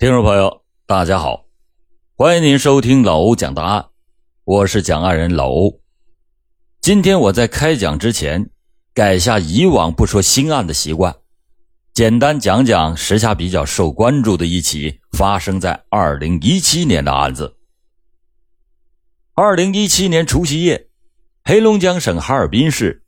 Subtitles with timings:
[0.00, 1.44] 听众朋友，大家好，
[2.16, 3.84] 欢迎您收听老欧讲大案，
[4.44, 5.78] 我是讲案人老欧。
[6.80, 8.48] 今天我在开讲之前，
[8.94, 11.14] 改下以往不说新案的习惯，
[11.92, 17.58] 简单讲讲时下比较受关注的一起发生在二零一七年的案子。
[19.34, 20.88] 二零一七年除夕夜，
[21.44, 23.04] 黑龙江省哈尔滨市，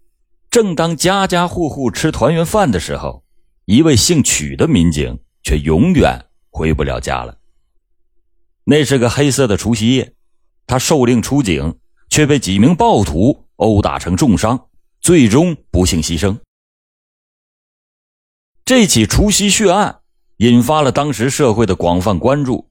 [0.50, 3.24] 正当家家户户吃团圆饭的时候，
[3.64, 6.22] 一位姓曲的民警却永远。
[6.52, 7.36] 回不了家了。
[8.62, 10.12] 那是个黑色的除夕夜，
[10.68, 11.76] 他受令出警，
[12.08, 14.68] 却被几名暴徒殴打成重伤，
[15.00, 16.38] 最终不幸牺牲。
[18.64, 20.00] 这起除夕血案
[20.36, 22.70] 引发了当时社会的广泛关注，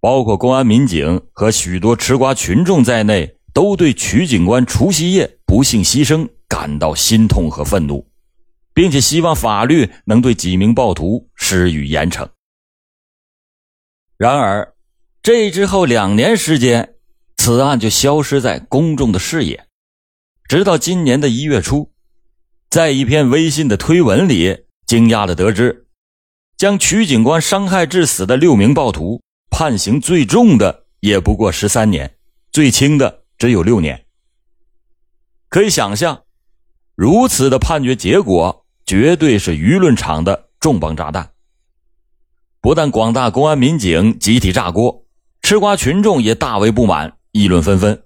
[0.00, 8.08] 包括公安民警和许多吃瓜群众在内，都对曲警官除夕夜不幸牺牲感到心痛和愤怒，
[8.72, 12.26] 并且希望法律能对几名暴徒施予严惩。
[14.18, 14.74] 然而，
[15.22, 16.96] 这之后两年时间，
[17.36, 19.68] 此案就消失在公众的视野。
[20.48, 21.92] 直到今年的一月初，
[22.68, 25.86] 在一篇微信的推文里，惊讶的得知，
[26.56, 32.16] 将曲警官伤害致死的六名暴徒判刑最重的也不过十三年，
[32.50, 34.04] 最轻的只有六年。
[35.48, 36.24] 可以想象，
[36.96, 41.30] 如此的判决结果，绝对是舆论场的重磅炸弹。
[42.60, 45.04] 不但广大公安民警集体炸锅，
[45.42, 48.02] 吃瓜群众也大为不满，议论纷纷。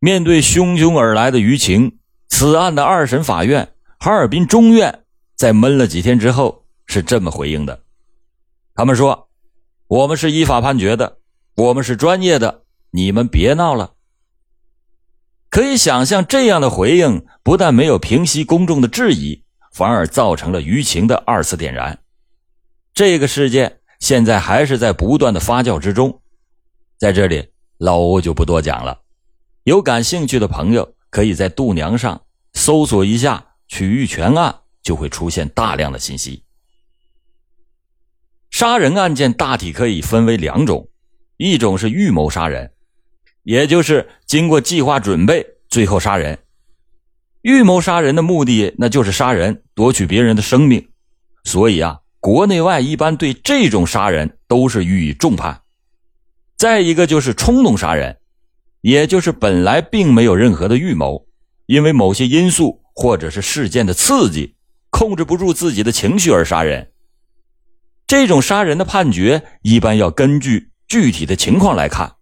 [0.00, 5.04] 面对汹汹而来的舆情，此案的二审法院哈尔滨中院
[5.36, 7.80] 在闷了几天之后是这么回应的
[8.74, 9.28] ：“他们说，
[9.86, 11.18] 我们是依法判决的，
[11.54, 13.92] 我们是专业的，你们别闹了。”
[15.48, 21.96] 可以想象，这样的回应不但没有平息公众的质疑，反而造成了舆情的二次点燃。
[22.94, 26.22] 这个事件现在还是在不断的发酵之中，
[26.96, 29.00] 在这里老欧就不多讲了。
[29.64, 32.22] 有感兴趣的朋友可以在度娘上
[32.52, 36.44] 搜索一下“曲玉泉案”，就会出现大量的信息。
[38.52, 40.88] 杀人案件大体可以分为两种，
[41.36, 42.70] 一种是预谋杀人，
[43.42, 46.38] 也就是经过计划准备最后杀人。
[47.42, 50.90] 预谋杀人的目的那就是杀人，夺取别人的生命，
[51.42, 52.02] 所以啊。
[52.24, 55.60] 国内外一般对这种杀人都是予以重判。
[56.56, 58.16] 再一个就是冲动杀人，
[58.80, 61.26] 也就是本来并没有任何的预谋，
[61.66, 64.54] 因为某些因素或者是事件的刺激，
[64.88, 66.92] 控制不住自己的情绪而杀人。
[68.06, 72.14] 这种杀人的判决一般要根据具体的情况来看，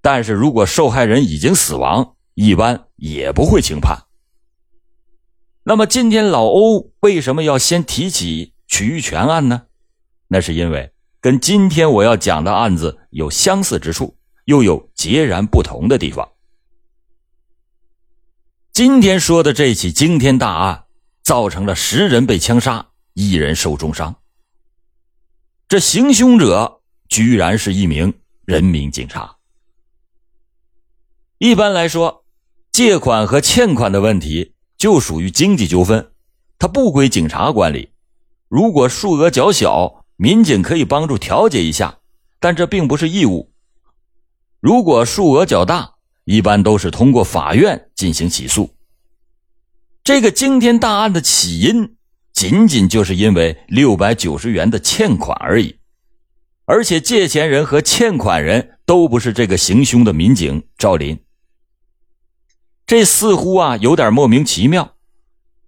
[0.00, 3.98] 但是如果受害人已经死亡，一般也不会轻判。
[5.64, 8.49] 那么今天老欧为什么要先提起？
[8.70, 9.66] 曲玉泉案呢？
[10.28, 16.26] 那是因为跟今天我要讲的案子有相似之处，又有截然不同的地方。
[18.72, 20.84] 今天说的这起惊天大案，
[21.22, 24.14] 造成了十人被枪杀，一人受重伤。
[25.68, 28.14] 这行凶者居然是一名
[28.44, 29.36] 人民警察。
[31.38, 32.24] 一般来说，
[32.70, 36.12] 借款和欠款的问题就属于经济纠纷，
[36.56, 37.90] 它不归警察管理。
[38.50, 42.00] 如果数额较小，民警可以帮助调解一下，
[42.40, 43.52] 但这并不是义务。
[44.58, 45.94] 如果数额较大，
[46.24, 48.74] 一般都是通过法院进行起诉。
[50.02, 51.94] 这个惊天大案的起因，
[52.32, 55.78] 仅仅就是因为六百九十元的欠款而已，
[56.64, 61.16] 而且借钱人和欠款人都不是这个行凶的民警赵林。
[62.84, 64.96] 这似乎啊有点莫名其妙。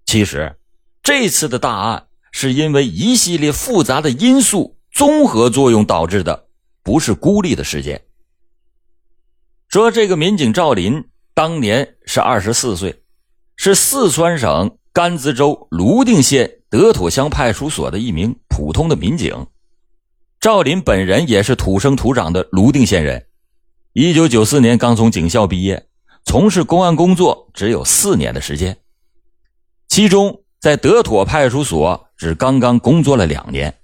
[0.04, 0.58] 其实，
[1.00, 2.08] 这次的大案。
[2.32, 6.48] 是因为一系列复杂的因素综合作用导致的，
[6.82, 8.02] 不是孤立的事件。
[9.68, 11.04] 说这个民警赵林
[11.34, 13.02] 当年是二十四岁，
[13.56, 19.46] 是四川省甘孜州泸定县德妥乡派出所的一名普通的民警。
[20.40, 23.26] 赵林本人也是土生土长的泸定县人，
[23.92, 25.86] 一九九四年刚从警校毕业，
[26.24, 28.78] 从事公安工作只有四年的时间，
[29.86, 30.38] 其中。
[30.62, 33.80] 在德妥派出所只刚刚工作了两年，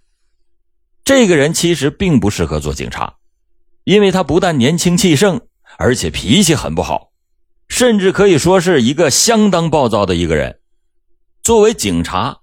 [1.05, 3.17] 这个人其实并不适合做警察，
[3.83, 5.41] 因为他不但年轻气盛，
[5.77, 7.11] 而且脾气很不好，
[7.67, 10.61] 甚至可以说是一个相当暴躁的一个人。
[11.43, 12.39] 作为警察，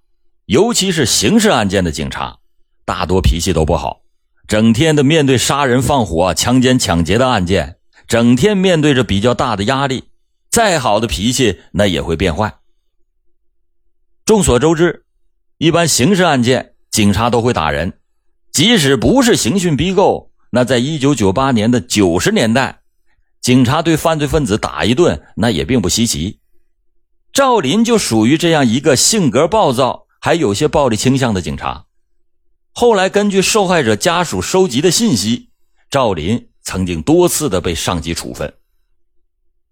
[0.47, 2.39] 尤其是刑事案件的警察，
[2.83, 4.01] 大多脾气都不好，
[4.49, 10.09] 整天的面对杀人放火、强奸抢劫的案件，整天面对着比较大的压力，
[10.51, 12.53] 再好的脾气那也会变坏。
[14.25, 15.04] 众所周知，
[15.57, 17.93] 一般刑事案件警察都会打人，
[18.51, 22.81] 即使不是刑讯逼供，那在一九九八年的九十年代，
[23.39, 26.39] 警察对犯罪分子打一顿，那也并不稀奇。
[27.31, 31.85] 赵林就属于这样一个性格暴躁、还有些暴力倾向的警察。
[32.73, 35.49] 后来根据受害者家属收集的信息，
[35.89, 38.53] 赵林曾经多次的被上级处分。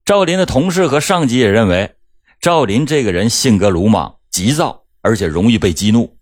[0.05, 1.95] 赵林的同事和上级也认为，
[2.39, 6.17] 赵林这个人性格鲁莽、急躁，而且容易被激怒。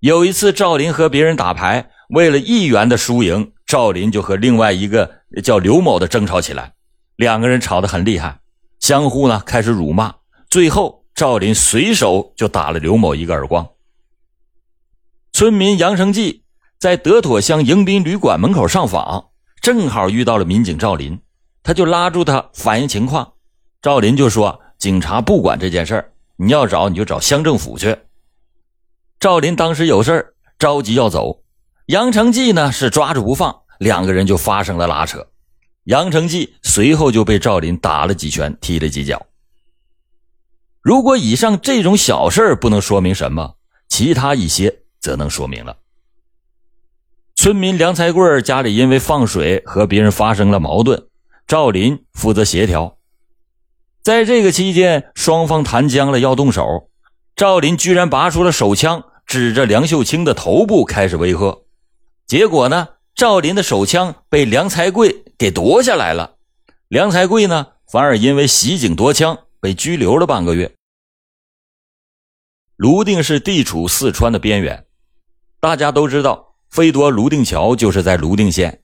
[0.00, 6.72] 有一次，赵林和别人打牌，为了一元的输赢，赵林就和另外一个叫刘某的争吵起来，
[7.16, 8.40] 两个人吵得很厉害。
[8.80, 10.14] 相互呢开始辱骂，
[10.48, 13.68] 最后赵林随手就打了刘某一个耳光。
[15.32, 16.44] 村民杨成记
[16.78, 19.26] 在德妥乡迎宾旅馆门口上访，
[19.60, 21.20] 正好遇到了民警赵林，
[21.62, 23.34] 他就拉住他反映情况。
[23.82, 27.96] 赵林就说：“警察不管这件事儿，你要找你就找乡政府去。”
[29.20, 31.42] 赵林当时有事儿，着急要走，
[31.86, 35.28] 杨成记呢是抓住不放，两个人就发生了拉扯。
[35.84, 39.26] 杨成记随后就被赵林打了几拳，踢了几脚。
[40.80, 43.56] 如果以上这种小事不能说明什么，
[43.88, 45.76] 其他一些则能说明了。
[47.34, 51.08] 村民梁才贵家里因为放水和别人发生了矛盾，
[51.46, 52.96] 赵林负责协调。
[54.02, 56.88] 在这个期间，双方谈僵了要动手，
[57.36, 61.64] 赵林居然拔出了手枪，指着梁秀清的头部开始威吓。
[62.26, 62.88] 结果呢？
[63.12, 66.36] 赵林的手枪被梁才贵给夺下来了，
[66.88, 70.72] 梁才贵呢，反而因为袭警夺枪被拘留了半个月。
[72.76, 74.86] 泸定是地处四川的边缘，
[75.58, 78.80] 大家都知道，飞夺泸定桥就是在泸定县。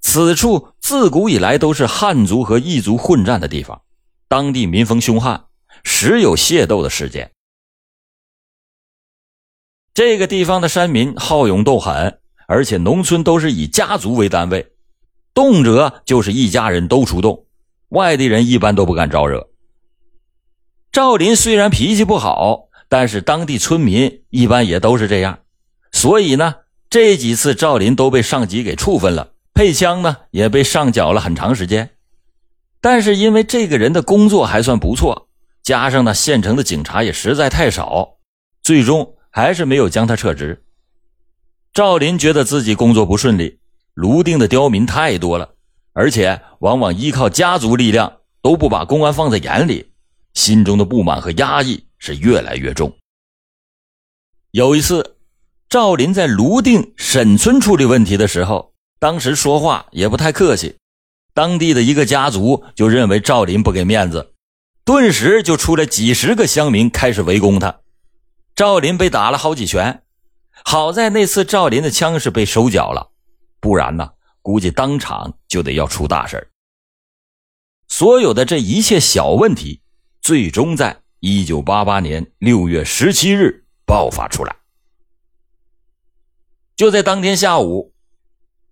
[0.00, 3.82] 此处自古以来都是汉族和异族混战的地方，
[4.28, 5.46] 当地民风凶悍，
[5.84, 7.32] 时有械斗的事件。
[9.94, 12.20] 这个地方的山民好勇斗狠。
[12.48, 14.70] 而且农村都是以家族为单位，
[15.34, 17.44] 动辄就是一家人都出动，
[17.88, 19.48] 外地人一般都不敢招惹。
[20.92, 25.40] 赵林虽然脾气不好，但是当地村民一般也都是这样，
[25.90, 26.54] 所以呢，
[26.88, 31.95] 这几次赵林都被上级给处分了，配枪呢也被上缴了很长时间。
[32.88, 35.28] 但是因为这个人的工作还算不错，
[35.64, 38.18] 加上呢县城的警察也实在太少，
[38.62, 40.62] 最终还是没有将他撤职。
[41.74, 43.58] 赵林觉得自己工作不顺利，
[43.94, 45.52] 泸定的刁民太多了，
[45.94, 49.90] 而且往往依靠家族力量，都不把公安放在眼里，
[50.34, 52.96] 心中的不满和压抑是越来越重。
[54.52, 55.16] 有一次，
[55.68, 60.76] 赵林在泸定沈村处理问题的时候，当时说话也不太客气，
[61.36, 64.32] 当地的一个家族就认为赵林不给面子，
[64.86, 67.80] 顿时就出来几十个乡民开始围攻他，
[68.54, 70.02] 赵林被打了好几拳。
[70.64, 73.10] 好在那次赵林的枪是被收缴了，
[73.60, 76.50] 不然呢，估计当场就得要出大事
[77.86, 79.82] 所有的这一切小问题，
[80.22, 84.56] 最终在一九八八年六月十七日爆发出来。
[86.74, 87.92] 就在当天下午，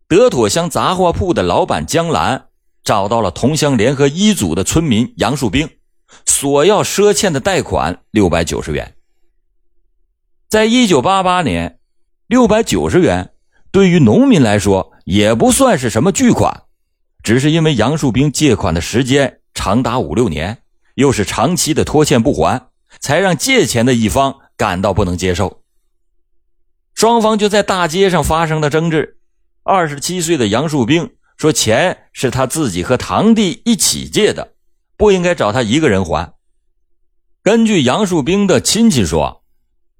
[0.09, 2.49] 德妥乡杂货铺的老板江兰
[2.85, 5.69] 找到了同乡联合一组的村民杨树兵，
[6.27, 8.95] 索要赊欠的贷款六百九十元。
[10.49, 11.81] 在一九八八年。
[12.27, 13.35] 六百九十元，
[13.71, 16.63] 对于农民来说也不算是什么巨款，
[17.23, 20.63] 只是因为杨树兵借款的时间长达五六年，
[20.95, 25.61] 又是长期的拖欠不还，才让借钱的一方感到不能接受。
[26.95, 29.19] 双方就在大街上发生了争执。
[29.63, 31.11] 二十七岁的杨树兵
[31.45, 34.55] 说：“钱是他自己和堂弟一起借的，
[34.97, 36.33] 不应该找他一个人还。”
[37.45, 39.45] 根据杨树兵的亲戚说，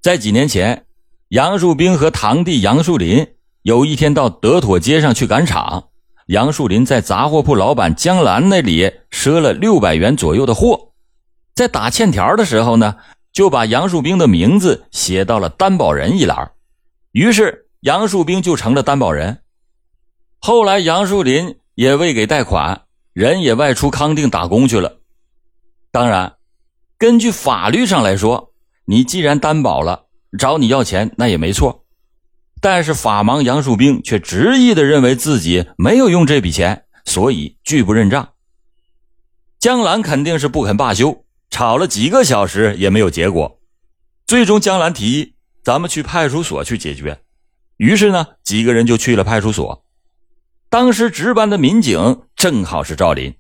[0.01, 0.87] 在几年前。
[1.29, 3.27] 杨树兵和堂弟杨树林
[3.63, 5.89] 有一天到德妥街上去赶场，
[6.29, 10.93] 杨树林在杂货铺老板江兰那里赊了六百元左右的货，
[11.55, 12.97] 在打欠条的时候呢，
[13.33, 16.53] 就把杨树兵的名字写到了担保人一栏，
[17.13, 19.41] 于是杨树兵就成了担保人。
[20.47, 22.83] 后来杨树林也未给贷款，
[23.15, 24.99] 人也外出康定打工去了。
[25.91, 26.35] 当然，
[26.99, 28.53] 根据法律上来说，
[28.85, 30.05] 你既然担保了。
[30.37, 31.87] 找你要钱那也没错，
[32.61, 38.35] 但是法盲杨树兵却执意的认为自己没有用这笔钱，所以拒不认账。
[39.59, 43.59] 江兰肯定是不肯罢休，吵了几个小时也没有结果。
[44.27, 47.19] 最终，江兰提议咱们去派出所去解决。
[47.79, 49.81] 于是呢，几个人就去了派出所。
[50.75, 53.33] 当时值班的民警正好是赵林。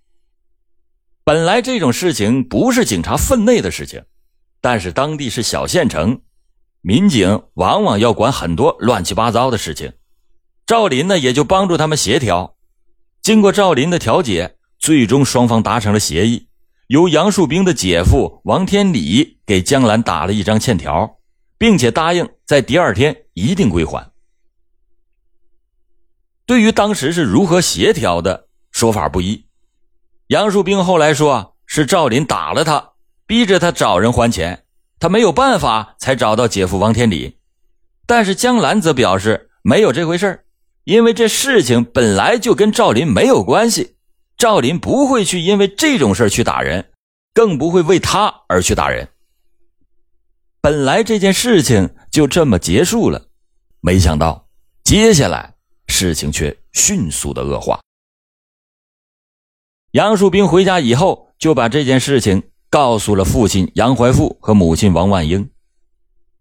[1.24, 4.04] 本来这种事情不是警察分内的事情，
[4.60, 6.20] 但是当地是小县城。
[6.80, 9.94] 民警往往要管很多乱七八糟的事情，
[10.64, 12.54] 赵林呢也就帮助他们协调。
[13.20, 16.46] 经过赵林的调解，最终双方达成了协议，
[16.86, 21.18] 由杨树兵的姐夫王天礼给江兰打了一张欠条，
[21.58, 24.08] 并且答应在第二天一定归还。
[26.46, 29.46] 对于当时是如何协调的，说法不一。
[30.28, 32.92] 杨树兵后来说是赵林打了他，
[33.26, 34.64] 逼着他找人还钱，
[34.98, 37.38] 他没有办法才找到姐夫王天礼。
[38.06, 40.44] 但是江兰则表示没有这回事
[40.84, 43.96] 因为这事情本来就跟赵林没有关系，
[44.36, 46.90] 赵林不会去因为这种事去打人，
[47.32, 49.08] 更不会为他而去打人。
[50.60, 53.28] 本来这件事情就这么结束了，
[53.80, 54.46] 没想到
[54.82, 55.53] 接下来。
[55.94, 57.78] 事情却迅速的恶化。
[59.92, 65.48] 杨树兵回家以后，就把这件事情告诉了父亲杨怀富和母亲王万英。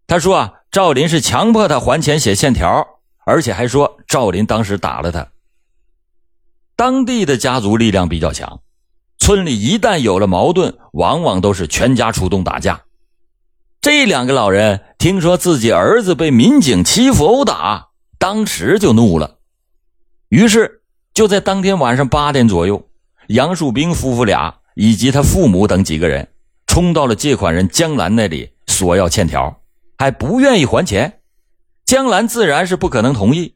[0.08, 2.84] 他说：“啊，赵林是强迫他还钱写欠条，
[3.28, 5.28] 而且还说赵林当时打了他。”
[6.76, 8.60] 当地的家族力量比较强，
[9.20, 12.86] 村里一旦有了矛盾，往往都是全家出动打架。
[13.82, 19.38] 这两个老人听说自己儿子被民警欺负殴打，当时就怒了。
[20.34, 20.82] 于是，
[21.14, 22.90] 就在当天晚上八点左右，
[23.28, 26.28] 杨树兵夫妇俩以及他父母等几个人
[26.66, 29.62] 冲到了借款人江兰那里索要欠条，
[29.96, 31.20] 还不愿意还钱。
[31.86, 33.54] 江兰自然是不可能同意。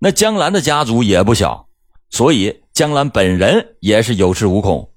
[0.00, 1.68] 那江兰的家族也不小，
[2.10, 4.90] 所以江兰本人也是有恃无恐。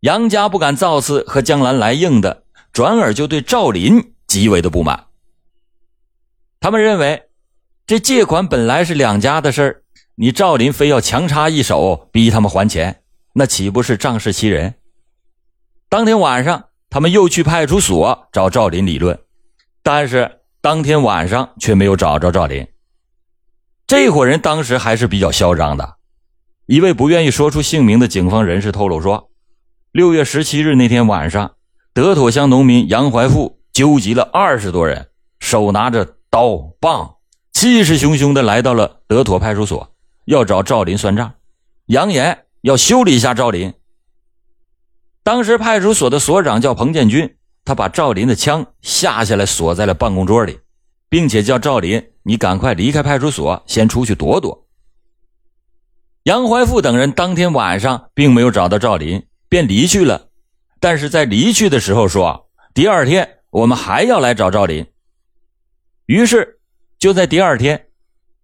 [0.00, 5.08] 杨家不敢造次和江兰来硬的，转而就对赵林极为的不满。
[6.60, 7.24] 他们认为，
[7.86, 9.81] 这借款本来是两家的事儿。
[10.16, 13.02] 你赵林非要强插一手逼他们还钱，
[13.32, 14.74] 那岂不是仗势欺人？
[15.88, 19.18] 当天晚上，他们又去派出所找赵林理论，
[19.82, 22.66] 但是当天晚上却没有找着赵林。
[23.86, 25.96] 这伙人当时还是比较嚣张的。
[26.66, 29.30] 一位不愿意说出姓名的警方人士透露说，
[29.92, 31.52] 六月十七日那天晚上，
[31.94, 35.08] 德妥乡农民杨怀富纠集了二十多人，
[35.40, 37.16] 手拿着刀棒，
[37.52, 39.91] 气势汹汹的来到了德妥派出所。
[40.32, 41.34] 要找赵林算账，
[41.86, 43.72] 扬言要修理一下赵林。
[45.22, 50.58] 当时派出所的所长叫彭建军，他把赵林的枪下下来锁在了办公桌里，
[51.08, 54.66] 并且叫赵林：“你赶快离开派出所，先出去躲躲。”
[56.24, 60.28] 杨怀富等人当天晚上并没有找到赵林，便离去了。
[60.80, 64.86] 但是在离去的时候说：“第二天我们还要来找赵林。”
[66.06, 66.58] 于是
[66.98, 67.86] 就在第二天。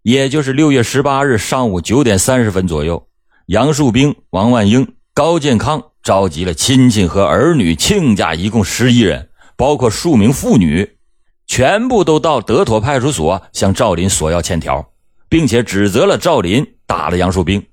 [0.02, 3.08] 也就是六月十八日上午九点三十分左右，
[3.46, 10.96] 杨树兵、王万英、高建康召集了亲戚和儿女、亲家，一共十一人，包括数名妇女，
[11.46, 14.92] 全部都到德妥派出所向赵林索要欠条，
[15.28, 17.66] 并且指责了赵林打了杨树兵。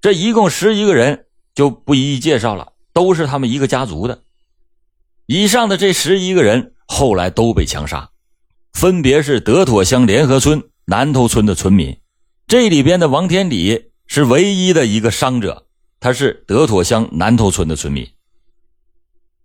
[0.00, 4.22] 这一共十一个人就不一一介绍了，都是他们一个家族的。
[5.26, 8.08] 以上的这十一个人后来都被枪杀，
[8.72, 10.62] 分别是德妥乡联合村。
[10.90, 11.98] 南头村的村民，
[12.46, 15.66] 这里边的王天礼是唯一的一个伤者，
[16.00, 18.08] 他是德妥乡南头村的村民。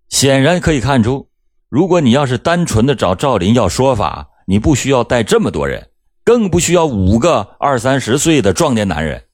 [0.07, 1.27] 显然可以看出，
[1.67, 5.89] 如果你要是单纯的找赵林要说法，你不需要带这么多人，
[6.23, 9.25] 更不需要五个二三十岁的壮年男人。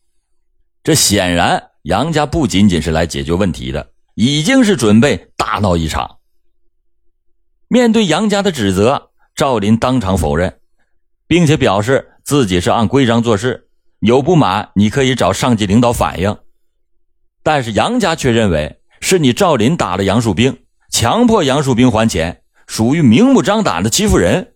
[0.82, 6.18] 这显然杨家不仅仅是来解决问题的，已经是准备大闹一场。
[7.68, 10.59] 面对杨家的指责，赵林当场否认。
[11.30, 13.70] 并且表示自己是按规章做事，
[14.00, 16.36] 有不满你可以找上级领导反映。
[17.44, 20.58] 但是杨家却认为是你赵林打了杨树兵，
[20.92, 24.56] 强迫杨树兵还钱，属于明目张胆的欺负人。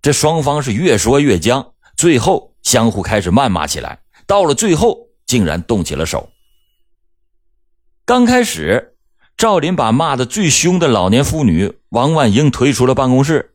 [0.00, 3.98] 这双方是越说越僵，最后相互开始谩骂起来，
[4.28, 6.30] 到了最后竟然动起了手。
[8.04, 8.94] 刚开始，
[9.36, 13.51] 赵林把骂的最凶的老年妇女王万英推出了办公室。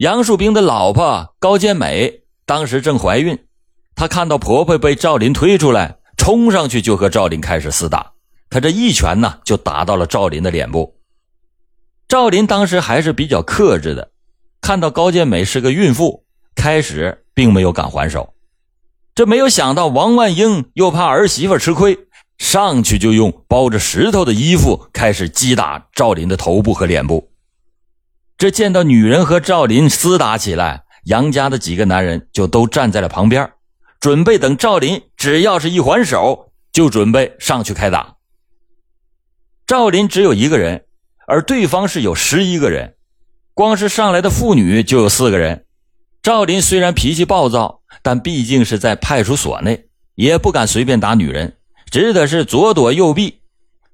[0.00, 3.38] 杨树兵的老婆高建美当时正怀孕，
[3.94, 8.12] 她看到婆婆被赵林推出来，冲上去就和赵林开始厮打。
[8.48, 10.96] 她这一拳呢，就打到了赵林的脸部。
[12.08, 14.10] 赵林当时还是比较克制的，
[14.62, 18.32] 看到高建美是个孕妇，开始并没有敢还手。
[19.14, 21.98] 这没有想到王万英又怕儿媳妇吃亏，
[22.38, 27.28] 上去就用包着石头的衣服开始击打赵林的头部和脸部。
[28.40, 33.52] 这见到女人和赵林厮打起来，杨家的几个男人就都站在了旁边，
[34.00, 38.16] 准备等赵林只要是一还手，就准备上去开打。
[39.66, 40.86] 赵林只有一个人，
[41.26, 42.94] 而对方是有十一个人，
[43.52, 45.66] 光是上来的妇女就有四个人。
[46.22, 51.58] 赵林虽然脾气暴躁，但毕竟是在派出所内，也不敢随便打女人，
[51.90, 53.42] 只得是左躲右避。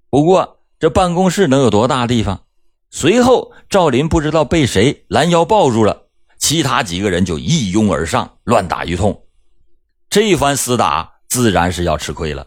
[0.08, 2.42] 不过这办公室能有多大地方？
[2.96, 6.06] 随后赵林不知道被谁拦腰抱住了，
[6.38, 9.26] 其他几个人就一拥而上，乱打一通。
[10.08, 12.46] 这一番厮打，自然是要吃亏了。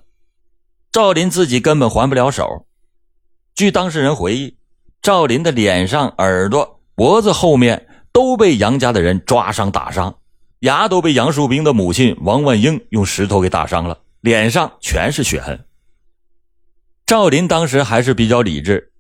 [0.92, 2.66] 赵林自己根本还不了手。
[3.54, 4.58] 据当事人回忆，
[5.04, 7.86] 赵林的脸上、耳朵、脖子后面。
[8.12, 10.18] 都被杨家的人抓伤打伤，
[10.62, 15.64] 牙都被杨树兵的母亲王万英用石头给打伤了，脸上全是血痕。
[17.06, 18.92] 赵林当时还是比较理智，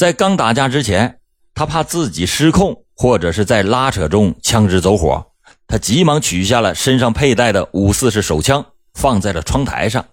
[0.00, 1.20] 在刚打架之前，
[1.52, 5.26] 他怕自己失控或者是在拉扯中枪支走火，
[5.66, 8.64] 他急忙取下了身上佩戴的五四式手枪，
[8.94, 10.06] 放在了窗台上。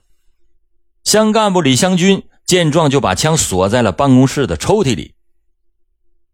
[1.05, 5.13] 乡干部李湘军见状，就把枪锁在了办公室的抽屉里。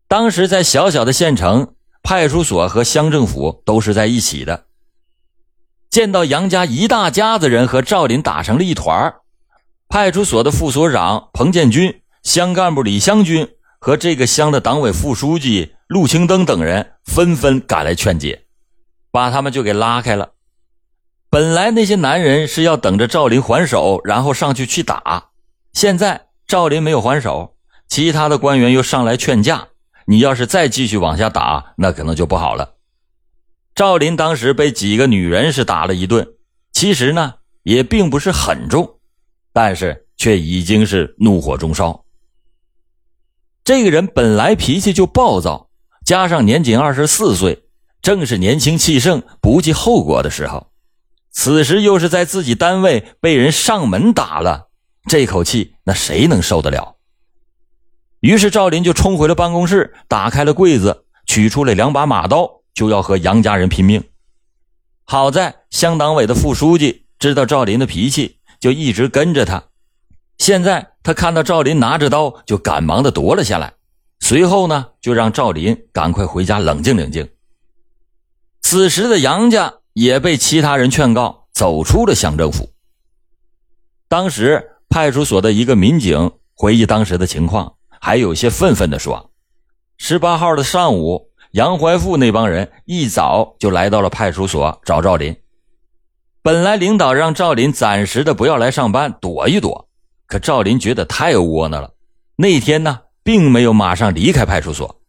[0.08, 1.76] 当时在小小的县城。
[2.06, 4.66] 派出所和乡政府都是在一起的。
[5.90, 9.14] 见到杨家一大家子人和赵林打成了一团
[9.88, 13.48] 派出所的副所长彭建军、乡干部李湘军
[13.80, 18.46] 和这个乡的党委副书记陆青登等人纷纷赶来劝解，
[19.12, 20.32] 把他们就给拉开了。
[21.30, 25.32] 本来那些男人是要等着赵林还手，然后上去去打。
[25.74, 29.68] 现在赵林没有还手，其他的官员又上来劝架。
[30.06, 32.76] 你要是再继续往下打，那可能就不好了。
[33.76, 36.26] 赵林当时被几个女人是打了一顿，
[36.72, 39.00] 其实呢也并不是很重，
[39.52, 42.03] 但是却已经是怒火中烧。
[43.64, 45.70] 这个人本来脾气就暴躁，
[46.06, 47.64] 加上年仅二十四岁，
[48.02, 50.68] 正是年轻气盛、不计后果的时候。
[51.32, 54.68] 此时又是在自己单位被人上门打了，
[55.08, 56.98] 这口气那谁能受得了？
[58.20, 64.04] 于是赵林就冲回了办公室，打开了柜子，取出了两把马刀，就要和杨家人拼命。
[65.06, 69.64] 好在乡党委的副书记知道赵林的脾气，就一直跟着他。
[70.38, 73.74] 现在他看到赵林拿着刀，就赶忙的夺了下来。
[74.20, 77.30] 随后呢，就让赵林赶快回家冷静冷静。
[78.62, 82.70] 此时的杨家也被其他人劝告，走出了乡政府。
[84.08, 87.76] 当时派出所的一个民警回忆当时的情况。
[88.06, 89.32] 还有些愤愤地说
[89.98, 95.34] ：“十八号的上午，杨怀富那帮人一早就来到了派出所找赵林。
[96.42, 99.88] 本来领导让赵林暂时的不要来上班，躲一躲。
[100.34, 101.94] 可赵林觉得太窝囊了。
[102.38, 105.00] 那天呢，并没有马上离开派出所。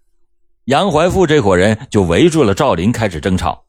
[0.67, 3.65] 杨怀富这伙人就围住了赵林，开始争吵。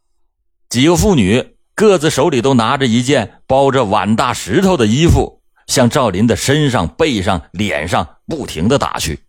[0.68, 9.22] 几个妇女各自手里都拿着一件包着碗大石头的衣服。”向赵林的身上、背上、脸上不停的打去。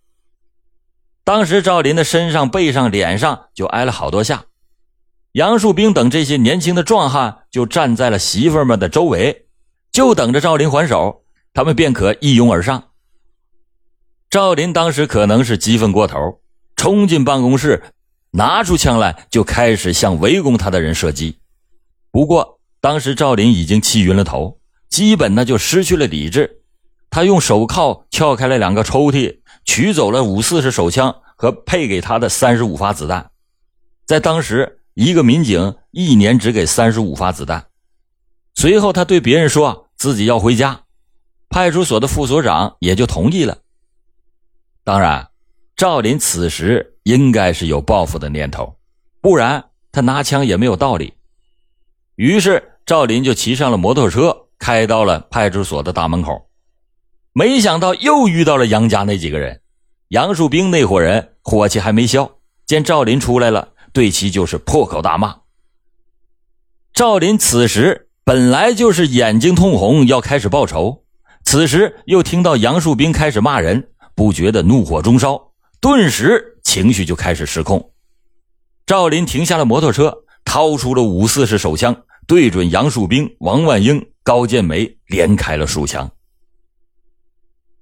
[1.25, 4.45] 当时赵林的身上、背上、脸上就挨了好多下。
[5.33, 9.47] 杨树兵等这些年轻的壮汉就站在了媳妇们的周围，
[9.93, 11.23] 就等着赵林还手，
[11.57, 12.91] 他们便可一拥而上。
[14.29, 16.43] 赵林当时可能是激愤过头，
[16.77, 17.83] 冲进办公室，
[18.33, 21.39] 拿出枪来就开始向围攻他的人射击。
[22.11, 24.61] 不过当时赵林已经气晕了头。
[24.91, 26.63] 基本呢就失去了理智，
[27.11, 33.31] 他用手铐撬开了两个抽屉，取走了五四式手枪和配给他的三十五发子弹。
[34.07, 37.67] 在当时，一个民警一年只给三十五发子弹。
[38.55, 40.83] 随后，他对别人说自己要回家，
[41.49, 43.59] 派出所的副所长也就同意了。
[44.85, 45.29] 当然，
[45.77, 48.77] 赵林此时应该是有报复的念头，
[49.21, 51.15] 不然他拿枪也没有道理。
[52.17, 54.43] 于是，赵林就骑上了摩托车。
[54.59, 56.49] 开到了派出所的大门口，
[57.35, 59.61] 没想到又遇到了杨家那几个人。
[60.09, 65.41] 杨树兵那伙人火气还没消，见赵林出来了，对其就是破口大骂。
[66.95, 71.05] 赵林此时本来就是眼睛通红，要开始报仇，
[71.47, 75.41] 此时又听到杨树兵开始骂人，不觉得怒火中烧，
[75.81, 77.93] 顿时情绪就开始失控。
[78.85, 80.13] 赵林停下了摩托车，
[80.45, 84.05] 掏出了五四式手枪，对准杨树兵、王万英。
[84.25, 86.11] 高建梅连开了数枪。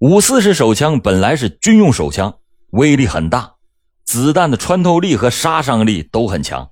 [0.01, 2.37] 五四式手枪本来是军用手枪，
[2.73, 3.55] 威力很大，
[4.05, 6.71] 子弹的穿透力和杀伤力都很强。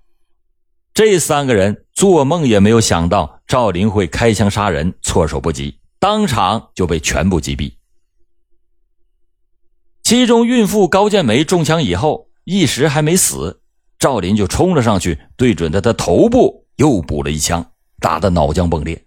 [0.93, 7.75] 这三个人做梦也没有想到赵林会开枪杀人，措手不及，当场就被全部击毙。
[10.03, 13.63] 其中孕妇高建梅中枪以后，一时还没死，
[14.01, 17.65] 赵林就冲了上去，对准她的头部又补了一枪，
[18.01, 19.07] 打得脑浆迸裂。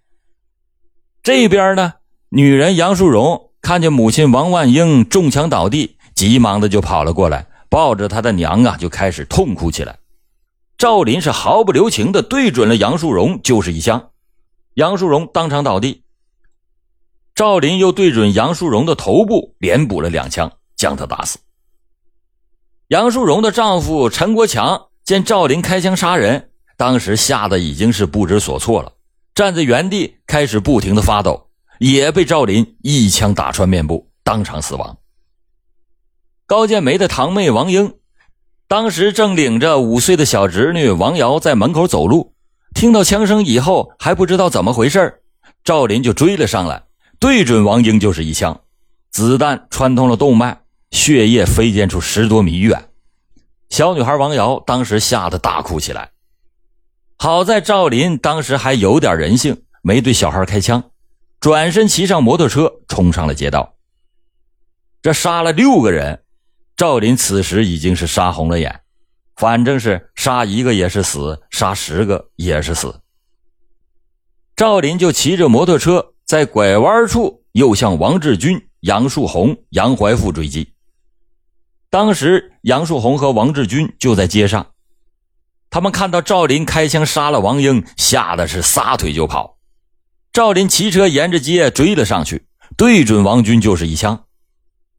[1.21, 1.95] 这边呢，
[2.29, 9.99] 女人杨淑荣看见母亲王万英中枪倒地，急忙的就跑了过来，抱着他的娘啊，就开始痛哭起来。
[10.77, 14.11] 赵林是毫不留情的对准了杨树荣，就是一枪，
[14.75, 16.04] 杨树荣当场倒地。
[17.35, 21.37] 赵林又对准杨树荣的头部连补了两枪，将他打死。
[22.87, 28.93] 杨树荣的丈夫陈国强见赵林开枪杀人，当时吓得已经是不知所措了，
[29.33, 34.97] 站在原地开始不停的发抖，也被赵林一枪打穿面部，当场死亡。
[36.47, 37.95] 高建梅的堂妹王英，
[38.69, 42.33] 当时正领着五岁的小侄女王瑶在门口走路，
[42.73, 45.21] 听到枪声以后还不知道怎么回事
[45.65, 46.81] 赵林就追了上来，
[47.19, 48.61] 对准王英就是一枪，
[49.11, 50.61] 子弹穿通了动脉。
[50.91, 52.89] 血液飞溅出十多米远，
[53.69, 56.11] 小女孩王瑶当时吓得大哭起来。
[57.17, 60.91] 好在赵林当时还有点人性，没对小孩开枪，
[61.41, 63.75] 转身骑上摩托车冲上了街道。
[65.01, 66.23] 这杀了六个人，
[66.77, 68.81] 赵林此时已经是杀红了眼，
[69.35, 73.01] 反正是杀一个也是死，杀十个也是死。
[74.55, 80.73] 赵林就骑着摩托车在拐弯处又向王志军、杨树红、杨怀富追击。
[81.91, 84.71] 当时杨树红和王志军就在街上，
[85.69, 89.59] 他们看到赵林开枪杀了王英，吓得是撒腿就跑。
[90.33, 94.25] 赵林骑车沿着街追了上去，对准王军就是一枪，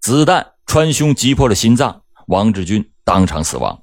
[0.01, 3.83] 子弹穿胸击破了心脏，王志军当场死亡。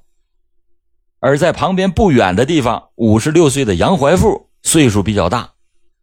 [1.20, 5.53] 而在旁边不远的地方，五十六岁的杨怀富岁数比较大，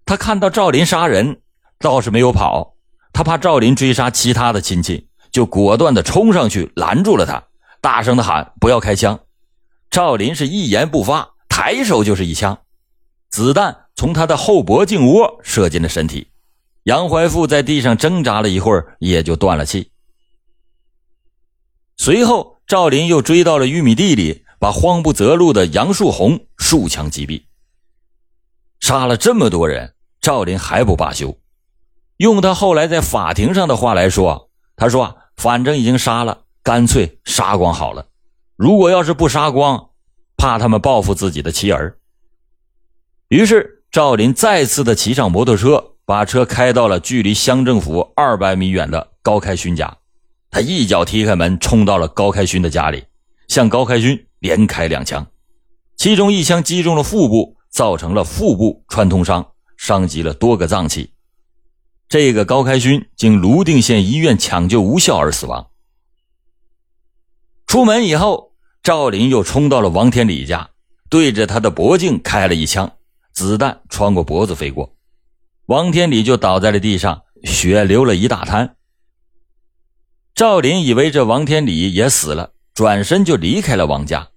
[0.05, 1.41] 他看到赵林杀人，
[1.79, 2.75] 倒是没有跑，
[3.13, 5.07] 他怕赵林追杀其他的亲戚。
[5.31, 7.41] 就果断的冲上去拦住了他，
[7.79, 9.17] 大声的喊：“不要开枪！”
[9.89, 12.59] 赵林是一言不发，抬手就是一枪，
[13.29, 16.27] 子弹从他的后脖颈窝射进了身体。
[16.83, 19.91] 杨怀富在地上挣扎了一会儿，也就断了气。
[21.95, 27.41] 随后，赵林又追到了玉米地里，把慌不择路的杨树红数枪击毙。
[28.81, 31.39] 杀了这么多人，赵林还不罢休。
[32.17, 35.17] 用他后来在法庭上的话来说，他说。
[35.37, 38.05] 反正已经杀了，干脆杀光好了。
[38.57, 39.89] 如果要是不杀光，
[40.37, 41.97] 怕他们报复自己的妻儿。
[43.29, 49.97] 于是赵林再次的骑上摩托车，把车开到了距离乡政府二百米远的高开勋家。
[50.51, 53.03] 他一脚踢开门，冲到了高开勋的家里，
[53.47, 55.25] 向高开勋连开两枪，
[55.97, 61.13] 其中一枪击中了腹部，造成了腹部穿通伤，伤及了多个脏器。
[62.07, 65.69] 这个高开勋经泸定县医院抢救无效而死亡。
[67.65, 68.51] 出门以后，
[68.83, 70.71] 赵林又冲到了王天礼家，
[71.09, 72.97] 对着他的脖颈开了一枪，
[73.31, 74.93] 子弹穿过脖子飞过，
[75.67, 78.75] 王天礼就倒在了地上，血流了一大滩。
[80.35, 84.29] 赵林以为这王天礼也死了，转身就离开了王家，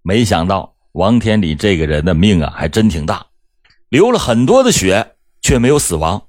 [0.00, 3.26] 没想到王天礼这个人的命啊，还真挺大，
[3.88, 6.28] 流了很多的血，却没有死亡。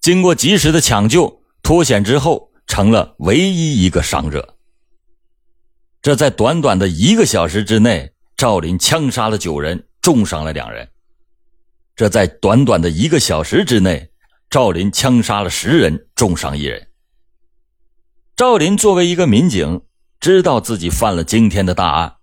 [0.00, 4.56] 经过及时的抢救脱险之后，成了唯一一个伤者。
[6.00, 10.88] 这在短短的一个小时之内，赵林枪杀了九人，重伤了两人。
[11.94, 14.10] 这在短短的一个小时之内，
[14.50, 16.88] 赵林枪杀了十人，重伤一人。
[18.34, 19.82] 赵林作为一个民警，
[20.18, 22.16] 知道自己犯了惊天的大案。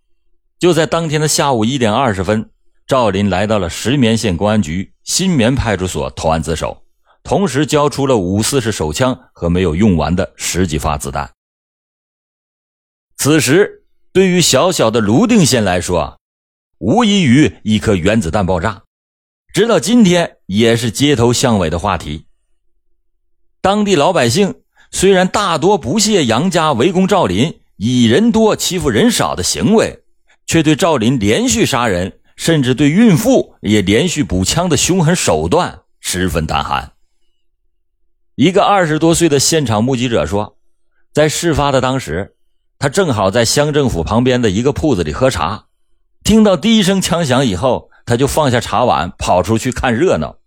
[0.59, 2.49] 就在当天的下午一点二十分，
[2.85, 6.83] 赵林来到了石棉县公安局新棉派出所投案自首。
[7.23, 11.31] 同时交出了五四式手枪和没有用完的十几发子弹。
[13.17, 16.19] 此时，对于小小的泸定县来说，
[16.77, 18.83] 无异于一颗原子弹爆炸，
[19.53, 22.25] 直到今天也是街头巷尾的话题。
[23.61, 30.03] 当地老百姓虽然大多不屑杨家围攻赵林以人多欺负人少的行为，
[30.49, 36.93] 却对赵林连续杀人，甚至对孕妇也连续补枪的凶狠手段十分胆寒。
[38.33, 40.57] 一个二十多岁的现场目击者说，
[41.13, 42.33] 在事发的当时，
[42.79, 45.65] 他正好在乡政府旁边的一个铺子里喝茶，
[46.23, 50.37] 听到第一声枪响以后，他就放下茶碗跑出去看热闹。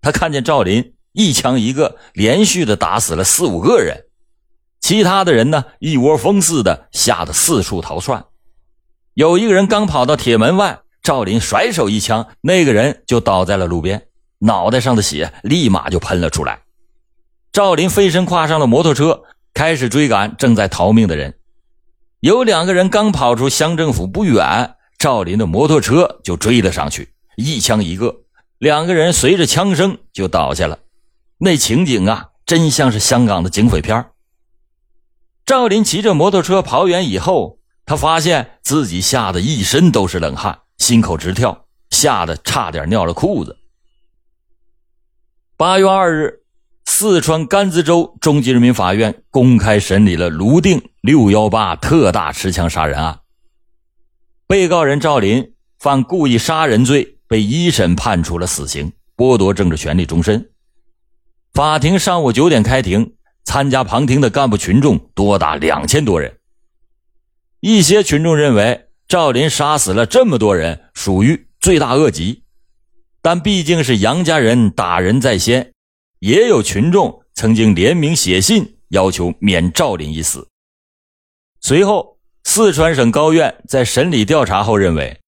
[0.00, 4.06] 他看见赵林一枪一个，连续的打死了四五个人，
[4.80, 8.24] 其他的人呢一窝蜂似的吓得四处逃窜。
[9.20, 14.06] 有一个人刚跑到铁门外，赵林甩手一枪，那个人就倒在了路边，
[14.38, 16.62] 脑袋上的血立马就喷了出来。
[17.52, 21.34] 赵林飞身跨上了摩托车，开始追赶正在逃命的人。
[22.20, 28.20] 有两个人刚跑出乡政府不远，赵林的摩托车就追了上去，一枪一个，
[28.56, 30.78] 两个人随着枪声就倒下了。
[31.36, 34.06] 那情景啊，真像是香港的警匪片
[35.44, 37.58] 赵林骑着摩托车跑远以后，
[37.90, 43.56] 他发现自己吓得一身都是冷汗，心口直跳，吓得差点尿了裤子。
[45.56, 46.44] 八月二日，
[46.84, 53.18] 四川甘孜州中级人民法院公开审理了泸定六幺八特大持枪杀人案。
[54.46, 60.48] 被告人赵林犯故意杀人罪，被一审判处了死刑，剥夺政治权利终身。
[61.54, 66.36] 法庭上午九点开庭，参加旁听的干部群众多达两千多人。
[67.60, 72.42] 一些群众认为赵林杀死了这么多人，属于罪大恶极。
[73.22, 75.72] 但毕竟是杨家人打人在先，
[76.20, 80.48] 也有群众曾经联名写信要求免赵林一死。
[81.60, 85.20] 随后，四川省高院在审理调查后认为，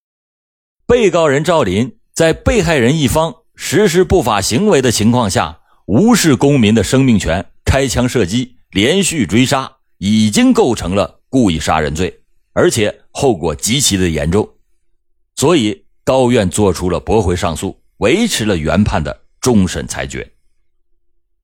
[0.86, 12.21] 被告人赵林在被害人一方实施不法行为的情况下，无视公民的生命权，开枪射击，连续追杀，已经构成了故意杀人罪，
[12.52, 14.48] 而且后果极其的严重，
[15.36, 17.78] 所以高院作出了驳回上诉。
[17.98, 20.28] 维持了原判的终审裁决。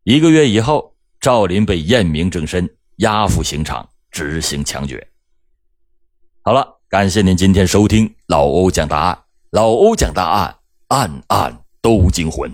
[0.03, 5.07] 一个月以后，赵林被验明正身，押赴刑场执行枪决。
[6.43, 10.57] 好了，感谢您今天收听老欧讲大案，老欧讲大案，
[10.89, 12.51] 案案都惊魂。